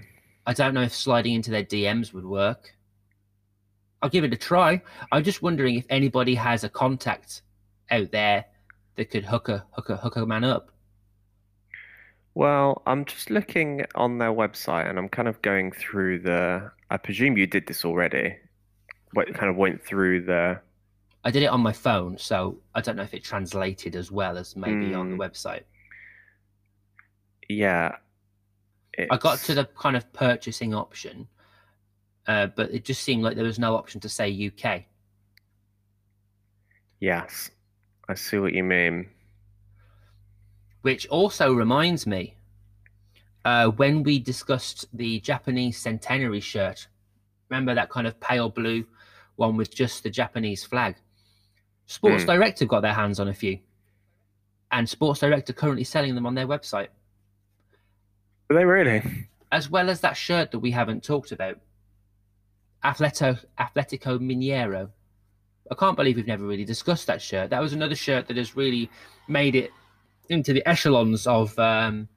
[0.46, 2.76] I don't know if sliding into their DMs would work.
[4.02, 4.82] I'll give it a try.
[5.12, 7.44] I'm just wondering if anybody has a contact
[7.92, 8.46] out there
[8.96, 10.72] that could hook a hook a hook a man up.
[12.34, 16.72] Well, I'm just looking on their website and I'm kind of going through the.
[16.92, 18.36] I presume you did this already.
[19.14, 20.60] What kind of went through the.
[21.24, 24.38] I did it on my phone, so I don't know if it translated as well
[24.38, 25.64] as maybe on the website.
[27.48, 27.96] Yeah.
[29.10, 31.28] I got to the kind of purchasing option,
[32.28, 34.84] uh, but it just seemed like there was no option to say UK.
[37.00, 37.52] Yes.
[38.10, 39.10] I see what you mean.
[40.82, 42.36] Which also reminds me,
[43.46, 46.88] uh, when we discussed the Japanese centenary shirt,
[47.50, 48.86] remember that kind of pale blue
[49.36, 50.96] one with just the Japanese flag?
[51.88, 52.28] Sports Mm.
[52.28, 53.60] Direct have got their hands on a few,
[54.72, 56.88] and Sports Direct are currently selling them on their website,
[58.50, 59.02] Are they really?
[59.52, 61.58] as well as that shirt that we haven't talked about,
[62.84, 64.90] Atleto Atletico Mineiro.
[65.70, 67.50] I can't believe we've never really discussed that shirt.
[67.50, 68.90] That was another shirt that has really
[69.28, 69.72] made it
[70.30, 72.08] into the echelons of um,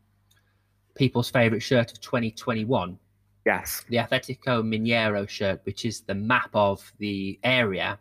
[0.95, 2.99] people's favourite shirt of 2021.
[3.47, 3.85] Yes.
[3.89, 7.99] The Atletico Mineiro shirt, which is the map of the area,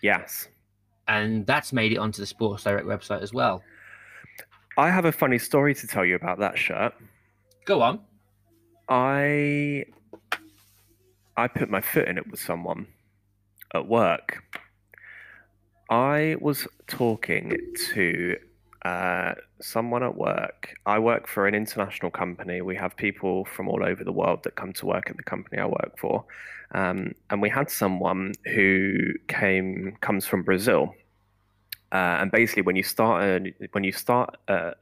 [0.00, 0.48] Yes.
[1.08, 3.62] and that's made it onto the Sports Direct website as well.
[4.76, 6.94] I have a funny story to tell you about that shirt.
[7.64, 8.00] Go on.
[8.88, 9.84] I
[11.36, 12.86] I put my foot in it with someone
[13.74, 14.42] at work.
[15.90, 17.56] I was talking
[17.92, 18.36] to
[18.84, 20.74] uh, someone at work.
[20.86, 22.62] I work for an international company.
[22.62, 25.58] We have people from all over the world that come to work at the company
[25.58, 26.24] I work for,
[26.72, 30.94] um, and we had someone who came comes from Brazil.
[31.92, 34.72] Uh, and basically, when you start a, when you start uh,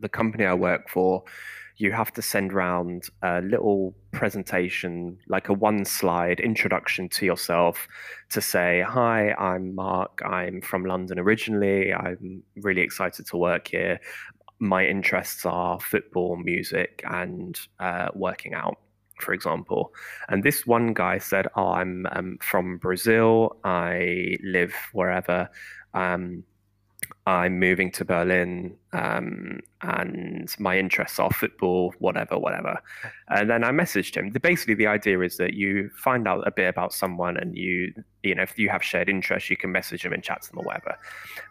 [0.00, 1.24] the company I work for,
[1.76, 7.88] you have to send round a little presentation, like a one slide introduction to yourself
[8.30, 10.22] to say, Hi, I'm Mark.
[10.24, 11.92] I'm from London originally.
[11.92, 14.00] I'm really excited to work here.
[14.58, 18.78] My interests are football, music, and uh, working out,
[19.20, 19.92] for example.
[20.28, 23.56] And this one guy said, Oh, I'm um, from Brazil.
[23.64, 25.48] I live wherever.
[25.94, 26.44] Um,
[27.24, 32.82] I'm moving to Berlin um, and my interests are football, whatever, whatever.
[33.28, 34.32] And then I messaged him.
[34.32, 37.94] The, basically, the idea is that you find out a bit about someone and you,
[38.24, 40.58] you know, if you have shared interests, you can message them and chat to them
[40.58, 40.96] or whatever.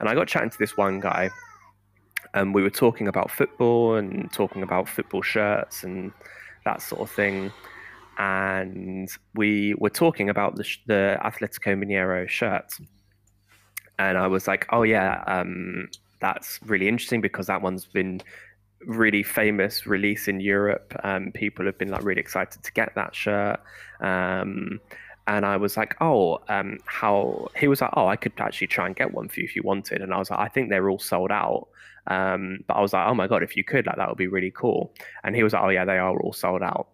[0.01, 1.29] And I got chatting to this one guy
[2.33, 6.11] and we were talking about football and talking about football shirts and
[6.65, 7.51] that sort of thing.
[8.17, 12.73] And we were talking about the, the Atletico Mineiro shirt
[14.01, 15.89] and I was like, oh yeah, um,
[16.19, 18.21] that's really interesting because that one's been
[18.87, 20.95] really famous release in Europe.
[21.03, 23.59] Um, people have been like really excited to get that shirt.
[23.99, 24.79] Um,
[25.27, 27.49] and I was like, oh, um, how?
[27.55, 29.61] He was like, oh, I could actually try and get one for you if you
[29.61, 30.01] wanted.
[30.01, 31.67] And I was like, I think they're all sold out.
[32.07, 34.27] Um, but I was like, oh my god, if you could, like that would be
[34.27, 34.91] really cool.
[35.23, 36.87] And he was like, oh yeah, they are all sold out.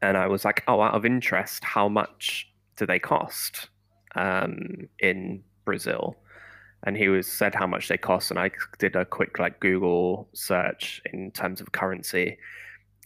[0.00, 3.68] And I was like, oh, out of interest, how much do they cost
[4.16, 6.16] um, in Brazil,
[6.84, 10.28] and he was said how much they cost, and I did a quick like Google
[10.32, 12.38] search in terms of currency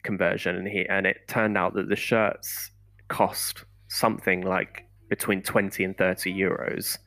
[0.09, 2.71] conversion, and he and it turned out that the shirts
[3.09, 6.99] cost something like between twenty and thirty euros,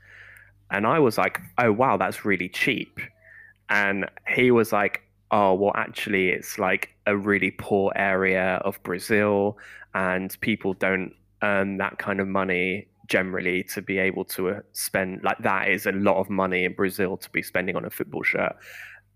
[0.71, 2.99] and I was like, oh wow, that's really cheap,
[3.69, 5.01] and he was like,
[5.31, 9.57] oh well actually it's like a really poor area of brazil
[9.93, 15.23] and people don't earn that kind of money generally to be able to uh, spend
[15.23, 18.23] like that is a lot of money in Brazil to be spending on a football
[18.23, 18.55] shirt.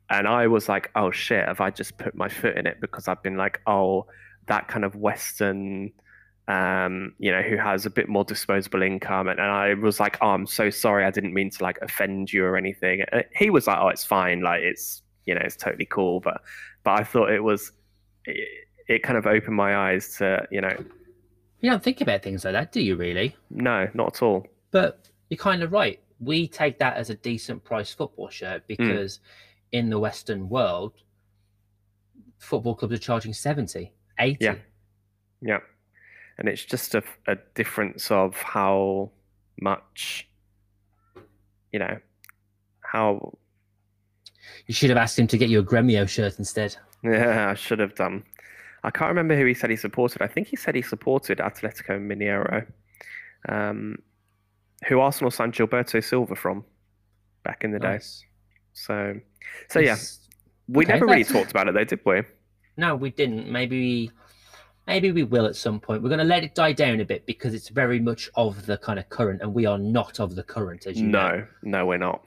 [0.09, 3.07] And I was like, oh shit, have I just put my foot in it because
[3.07, 4.07] I've been like, oh,
[4.47, 5.91] that kind of Western,
[6.47, 9.27] um, you know, who has a bit more disposable income.
[9.27, 11.05] And, and I was like, oh, I'm so sorry.
[11.05, 13.03] I didn't mean to like offend you or anything.
[13.13, 14.41] Uh, he was like, oh, it's fine.
[14.41, 16.19] Like it's, you know, it's totally cool.
[16.21, 16.41] But,
[16.83, 17.71] but I thought it was,
[18.25, 18.47] it,
[18.87, 20.75] it kind of opened my eyes to, you know,
[21.61, 23.35] you don't think about things like that, do you really?
[23.49, 24.47] No, not at all.
[24.71, 25.99] But you're kind of right.
[26.19, 29.21] We take that as a decent price football shirt because mm.
[29.73, 30.93] in the Western world,
[32.37, 34.37] football clubs are charging 70, 80.
[34.43, 34.55] Yeah.
[35.41, 35.59] Yeah.
[36.37, 39.11] And it's just a, a difference of how
[39.61, 40.27] much,
[41.71, 41.97] you know,
[42.81, 43.37] how.
[44.65, 46.75] You should have asked him to get you a Gremio shirt instead.
[47.01, 48.23] Yeah, I should have done.
[48.83, 50.21] I can't remember who he said he supported.
[50.21, 52.65] I think he said he supported Atletico Mineiro,
[53.47, 53.97] um,
[54.87, 56.63] who Arsenal signed Gilberto Silva from
[57.43, 58.21] back in the nice.
[58.21, 58.25] day.
[58.73, 59.19] So,
[59.69, 59.97] so yeah,
[60.67, 62.21] we okay, never really talked about it though, did we?
[62.77, 63.51] No, we didn't.
[63.51, 64.11] Maybe,
[64.87, 66.01] maybe we will at some point.
[66.01, 68.77] We're going to let it die down a bit because it's very much of the
[68.77, 71.47] kind of current, and we are not of the current, as you no, know.
[71.63, 72.23] No, no, we're not.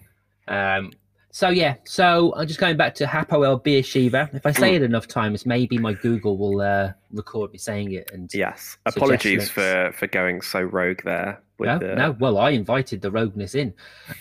[0.48, 0.92] Um,
[1.34, 4.34] so yeah, so I'm just going back to Hapoel Beersheva.
[4.34, 4.76] If I say mm.
[4.76, 8.10] it enough times, maybe my Google will uh, record me saying it.
[8.12, 11.40] And yes, apologies for for going so rogue there.
[11.58, 11.94] no, the...
[11.94, 12.10] no.
[12.20, 13.72] Well, I invited the rogueness in.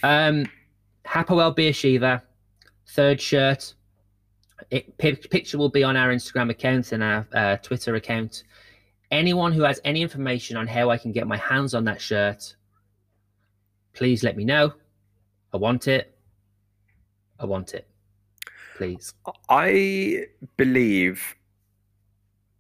[0.04, 0.50] Um,
[1.06, 2.22] Hapoel Beersheva,
[2.88, 3.74] third shirt.
[4.70, 8.44] It, picture will be on our Instagram account and our uh, Twitter account.
[9.10, 12.56] Anyone who has any information on how I can get my hands on that shirt,
[13.92, 14.72] please let me know.
[15.54, 16.16] I want it.
[17.42, 17.88] I want it.
[18.78, 19.14] Please.
[19.50, 20.26] I
[20.58, 21.36] believe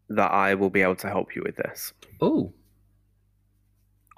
[0.09, 1.93] that I will be able to help you with this.
[2.19, 2.51] Oh.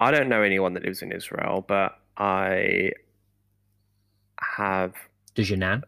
[0.00, 2.92] I don't know anyone that lives in Israel, but I
[4.40, 4.94] have.
[5.34, 5.84] Does your nan?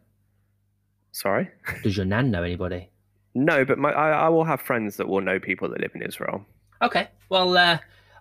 [1.12, 1.50] Sorry?
[1.82, 2.90] Does your nan know anybody?
[3.34, 6.02] No, but my I, I will have friends that will know people that live in
[6.02, 6.44] Israel.
[6.82, 7.08] Okay.
[7.28, 7.78] Well, uh,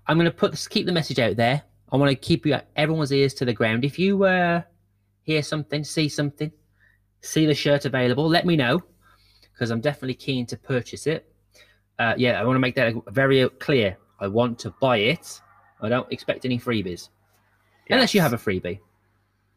[0.08, 1.62] I'm going to put this, keep the message out there.
[1.92, 3.86] I want to keep you everyone's ears to the ground.
[3.86, 4.62] If you uh,
[5.26, 6.52] hear something, see something,
[7.22, 8.82] see the shirt available, let me know
[9.52, 11.28] because I'm definitely keen to purchase it.
[11.98, 13.98] Uh, yeah, I want to make that very clear.
[14.20, 15.42] I want to buy it.
[15.82, 17.10] I don't expect any freebies,
[17.88, 17.90] yes.
[17.90, 18.80] unless you have a freebie.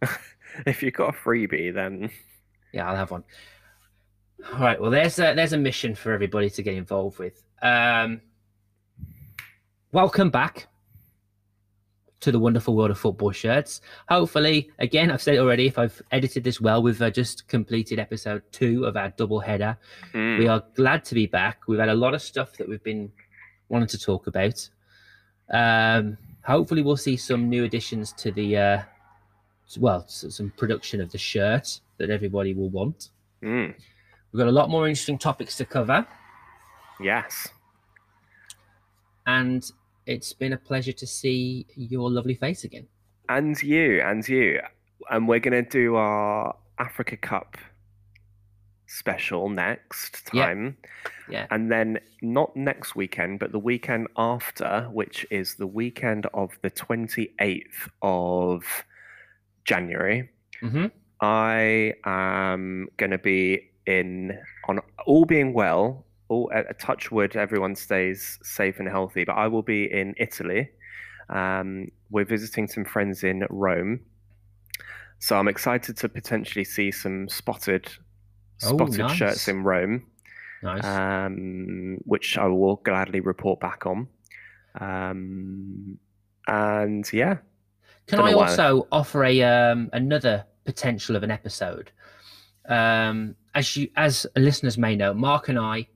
[0.66, 2.11] if you've got a freebie, then
[2.73, 3.25] yeah, I'll have one.
[4.53, 4.81] All right.
[4.81, 7.43] Well, there's a, there's a mission for everybody to get involved with.
[7.61, 8.21] Um,
[9.93, 10.69] welcome back
[12.21, 13.81] to the wonderful world of football shirts.
[14.09, 17.99] Hopefully, again, I've said it already, if I've edited this well, we've uh, just completed
[17.99, 19.79] episode two of our double header.
[20.12, 20.39] Mm.
[20.39, 21.69] We are glad to be back.
[21.69, 23.12] We've had a lot of stuff that we've been
[23.69, 24.69] wanting to talk about.
[25.51, 28.83] Um, hopefully, we'll see some new additions to the, uh,
[29.79, 33.11] well, some production of the shirt that everybody will want.
[33.43, 33.75] Mm.
[34.33, 36.07] We've got a lot more interesting topics to cover.
[37.01, 37.49] Yes.
[39.27, 39.71] And
[40.09, 42.87] it's been a pleasure to see your lovely face again.
[43.29, 44.61] And you, and you.
[45.11, 47.59] And we're going to do our Africa Cup
[48.87, 50.79] special next time.
[51.29, 51.41] Yeah.
[51.41, 51.47] yeah.
[51.51, 56.71] And then not next weekend, but the weekend after, which is the weekend of the
[56.71, 58.65] 28th of
[59.65, 60.31] January.
[60.63, 60.87] Mm-hmm.
[61.21, 64.39] I am going to be in
[64.69, 66.07] on all being well.
[66.29, 69.24] All a touch wood, everyone stays safe and healthy.
[69.24, 70.70] But I will be in Italy.
[71.31, 74.01] Um, we're visiting some friends in Rome,
[75.18, 77.89] so I'm excited to potentially see some spotted
[78.64, 79.16] Oh, spotted nice.
[79.16, 80.07] shirts in Rome,
[80.62, 80.85] Nice.
[80.85, 84.09] um, which I will gladly report back on.
[84.81, 85.99] Um,
[86.47, 87.39] and yeah,
[88.07, 88.49] Can I why.
[88.49, 91.91] also offer a um, another potential of an episode?
[92.68, 95.89] Um, as you, as listeners may know, Mark and I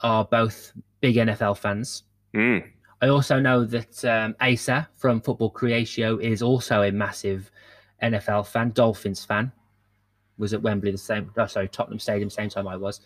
[0.00, 2.04] are both big NFL fans.
[2.34, 2.64] Mm,
[3.00, 7.50] I also know that um, Asa from Football Creatio is also a massive
[8.02, 9.52] NFL fan, Dolphins fan.
[10.36, 13.00] Was at Wembley the same, oh, sorry, Tottenham Stadium, same time I was.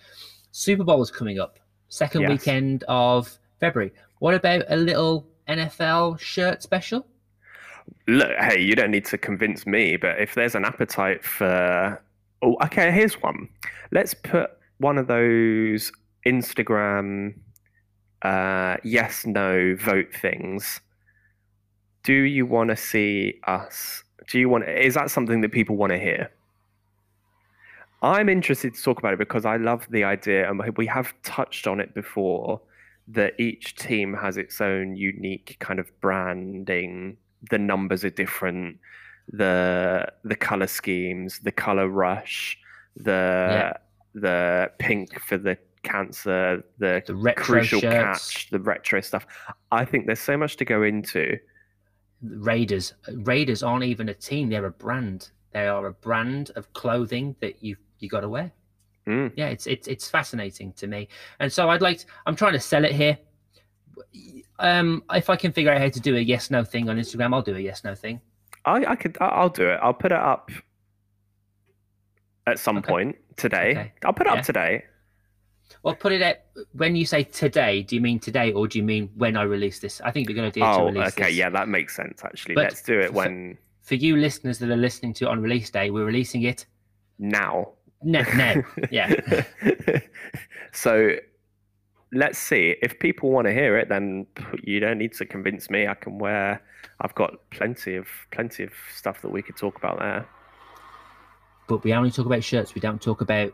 [0.50, 2.30] Super Bowl is coming up, second Yes.
[2.30, 3.92] weekend of February.
[4.18, 7.06] What about a little NFL shirt special?
[8.06, 12.00] look, hey, you don't need to convince me, but if there's an appetite for,
[12.42, 13.48] oh, okay, here's one.
[13.90, 15.90] Let's put one of those
[16.26, 17.34] Instagram
[18.22, 20.80] uh, yes no vote things.
[22.04, 24.04] Do you want to see us?
[24.28, 24.68] Do you want?
[24.68, 26.30] Is that something that people want to hear?
[28.02, 31.66] I'm interested to talk about it because I love the idea, and we have touched
[31.68, 32.60] on it before,
[33.08, 37.16] that each team has its own unique kind of branding.
[37.50, 38.78] The numbers are different,
[39.28, 42.58] the the color schemes, the color rush,
[42.96, 43.72] the Yeah.
[44.14, 48.32] the pink for the cancer, the, The retro crucial shirts.
[48.32, 49.26] catch, the retro stuff.
[49.70, 51.38] I think there's so much to go into.
[52.22, 52.94] Raiders.
[53.12, 55.30] Raiders aren't even a team; they're a brand.
[55.52, 58.52] They are a brand of clothing that you you got to wear.
[59.08, 59.32] Mm.
[59.36, 61.08] Yeah, it's it's it's fascinating to me,
[61.40, 61.98] and so I'd like.
[61.98, 63.18] To, I'm trying to sell it here.
[64.60, 67.34] Um, if I can figure out how to do a yes no thing on Instagram,
[67.34, 68.20] I'll do a yes no thing.
[68.64, 69.80] I, I could I'll do it.
[69.82, 70.52] I'll put it up
[72.46, 72.88] at some Okay.
[72.88, 73.70] point today.
[73.72, 73.92] Okay.
[74.04, 74.38] I'll put it Yeah.
[74.38, 74.84] up today.
[75.82, 77.82] Well, put it at when you say today.
[77.82, 80.00] Do you mean today, or do you mean when I release this?
[80.02, 81.34] I think we're going to do it to Oh, release okay, this.
[81.36, 82.54] yeah, that makes sense actually.
[82.54, 85.40] But Let's do it for- when For you listeners that are listening to it on
[85.42, 86.66] release day, we're releasing it
[87.18, 87.72] now.
[88.02, 88.62] no, no.
[88.90, 89.14] Yeah.
[90.72, 91.16] so
[92.12, 93.88] let's see if people want to hear it.
[93.88, 94.26] Then
[94.62, 95.86] you don't need to convince me.
[95.86, 96.62] I can wear.
[97.00, 100.26] I've got plenty of plenty of stuff that we could talk about there.
[101.68, 102.74] but we only talk about shirts.
[102.74, 103.52] We don't talk about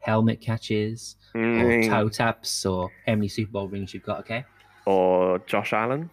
[0.00, 4.20] helmet catches or Mm, toe taps or how many Super Bowl rings you've got.
[4.20, 4.44] Okay.
[4.86, 6.10] or Josh Allen.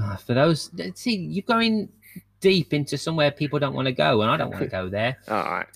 [0.00, 1.88] Ah, for those, see, you're going
[2.40, 5.16] deep into somewhere people don't want to go, and I don't want to go there.
[5.28, 5.66] All right.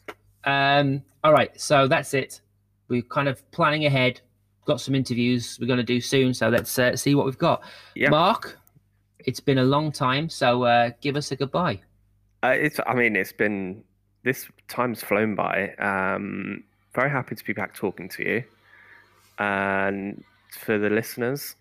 [0.45, 2.41] Um, all right, so that's it.
[2.89, 4.21] We're kind of planning ahead.
[4.65, 7.63] Got some interviews we're going to do soon, so let's uh, see what we've got.
[7.95, 8.11] Yeah.
[8.11, 8.59] Mark,
[9.21, 11.81] it's been a long time, so uh, give us a goodbye.
[12.43, 12.81] Uh, it's.
[12.87, 13.85] I mean, it's been
[14.25, 15.75] this time's flown by.
[15.75, 16.65] Um,
[16.95, 18.45] very happy to be back talking to you,
[19.39, 20.23] and
[20.59, 21.57] for the listeners,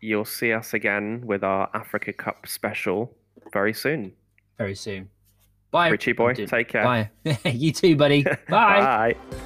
[0.00, 3.14] you'll see us again with our Africa Cup special
[3.52, 4.12] very soon.
[4.58, 5.08] Very soon.
[5.70, 5.88] Bye.
[5.88, 6.84] Richie boy, take care.
[6.84, 7.10] Bye.
[7.50, 8.22] you too, buddy.
[8.48, 9.14] Bye.
[9.18, 9.44] Bye.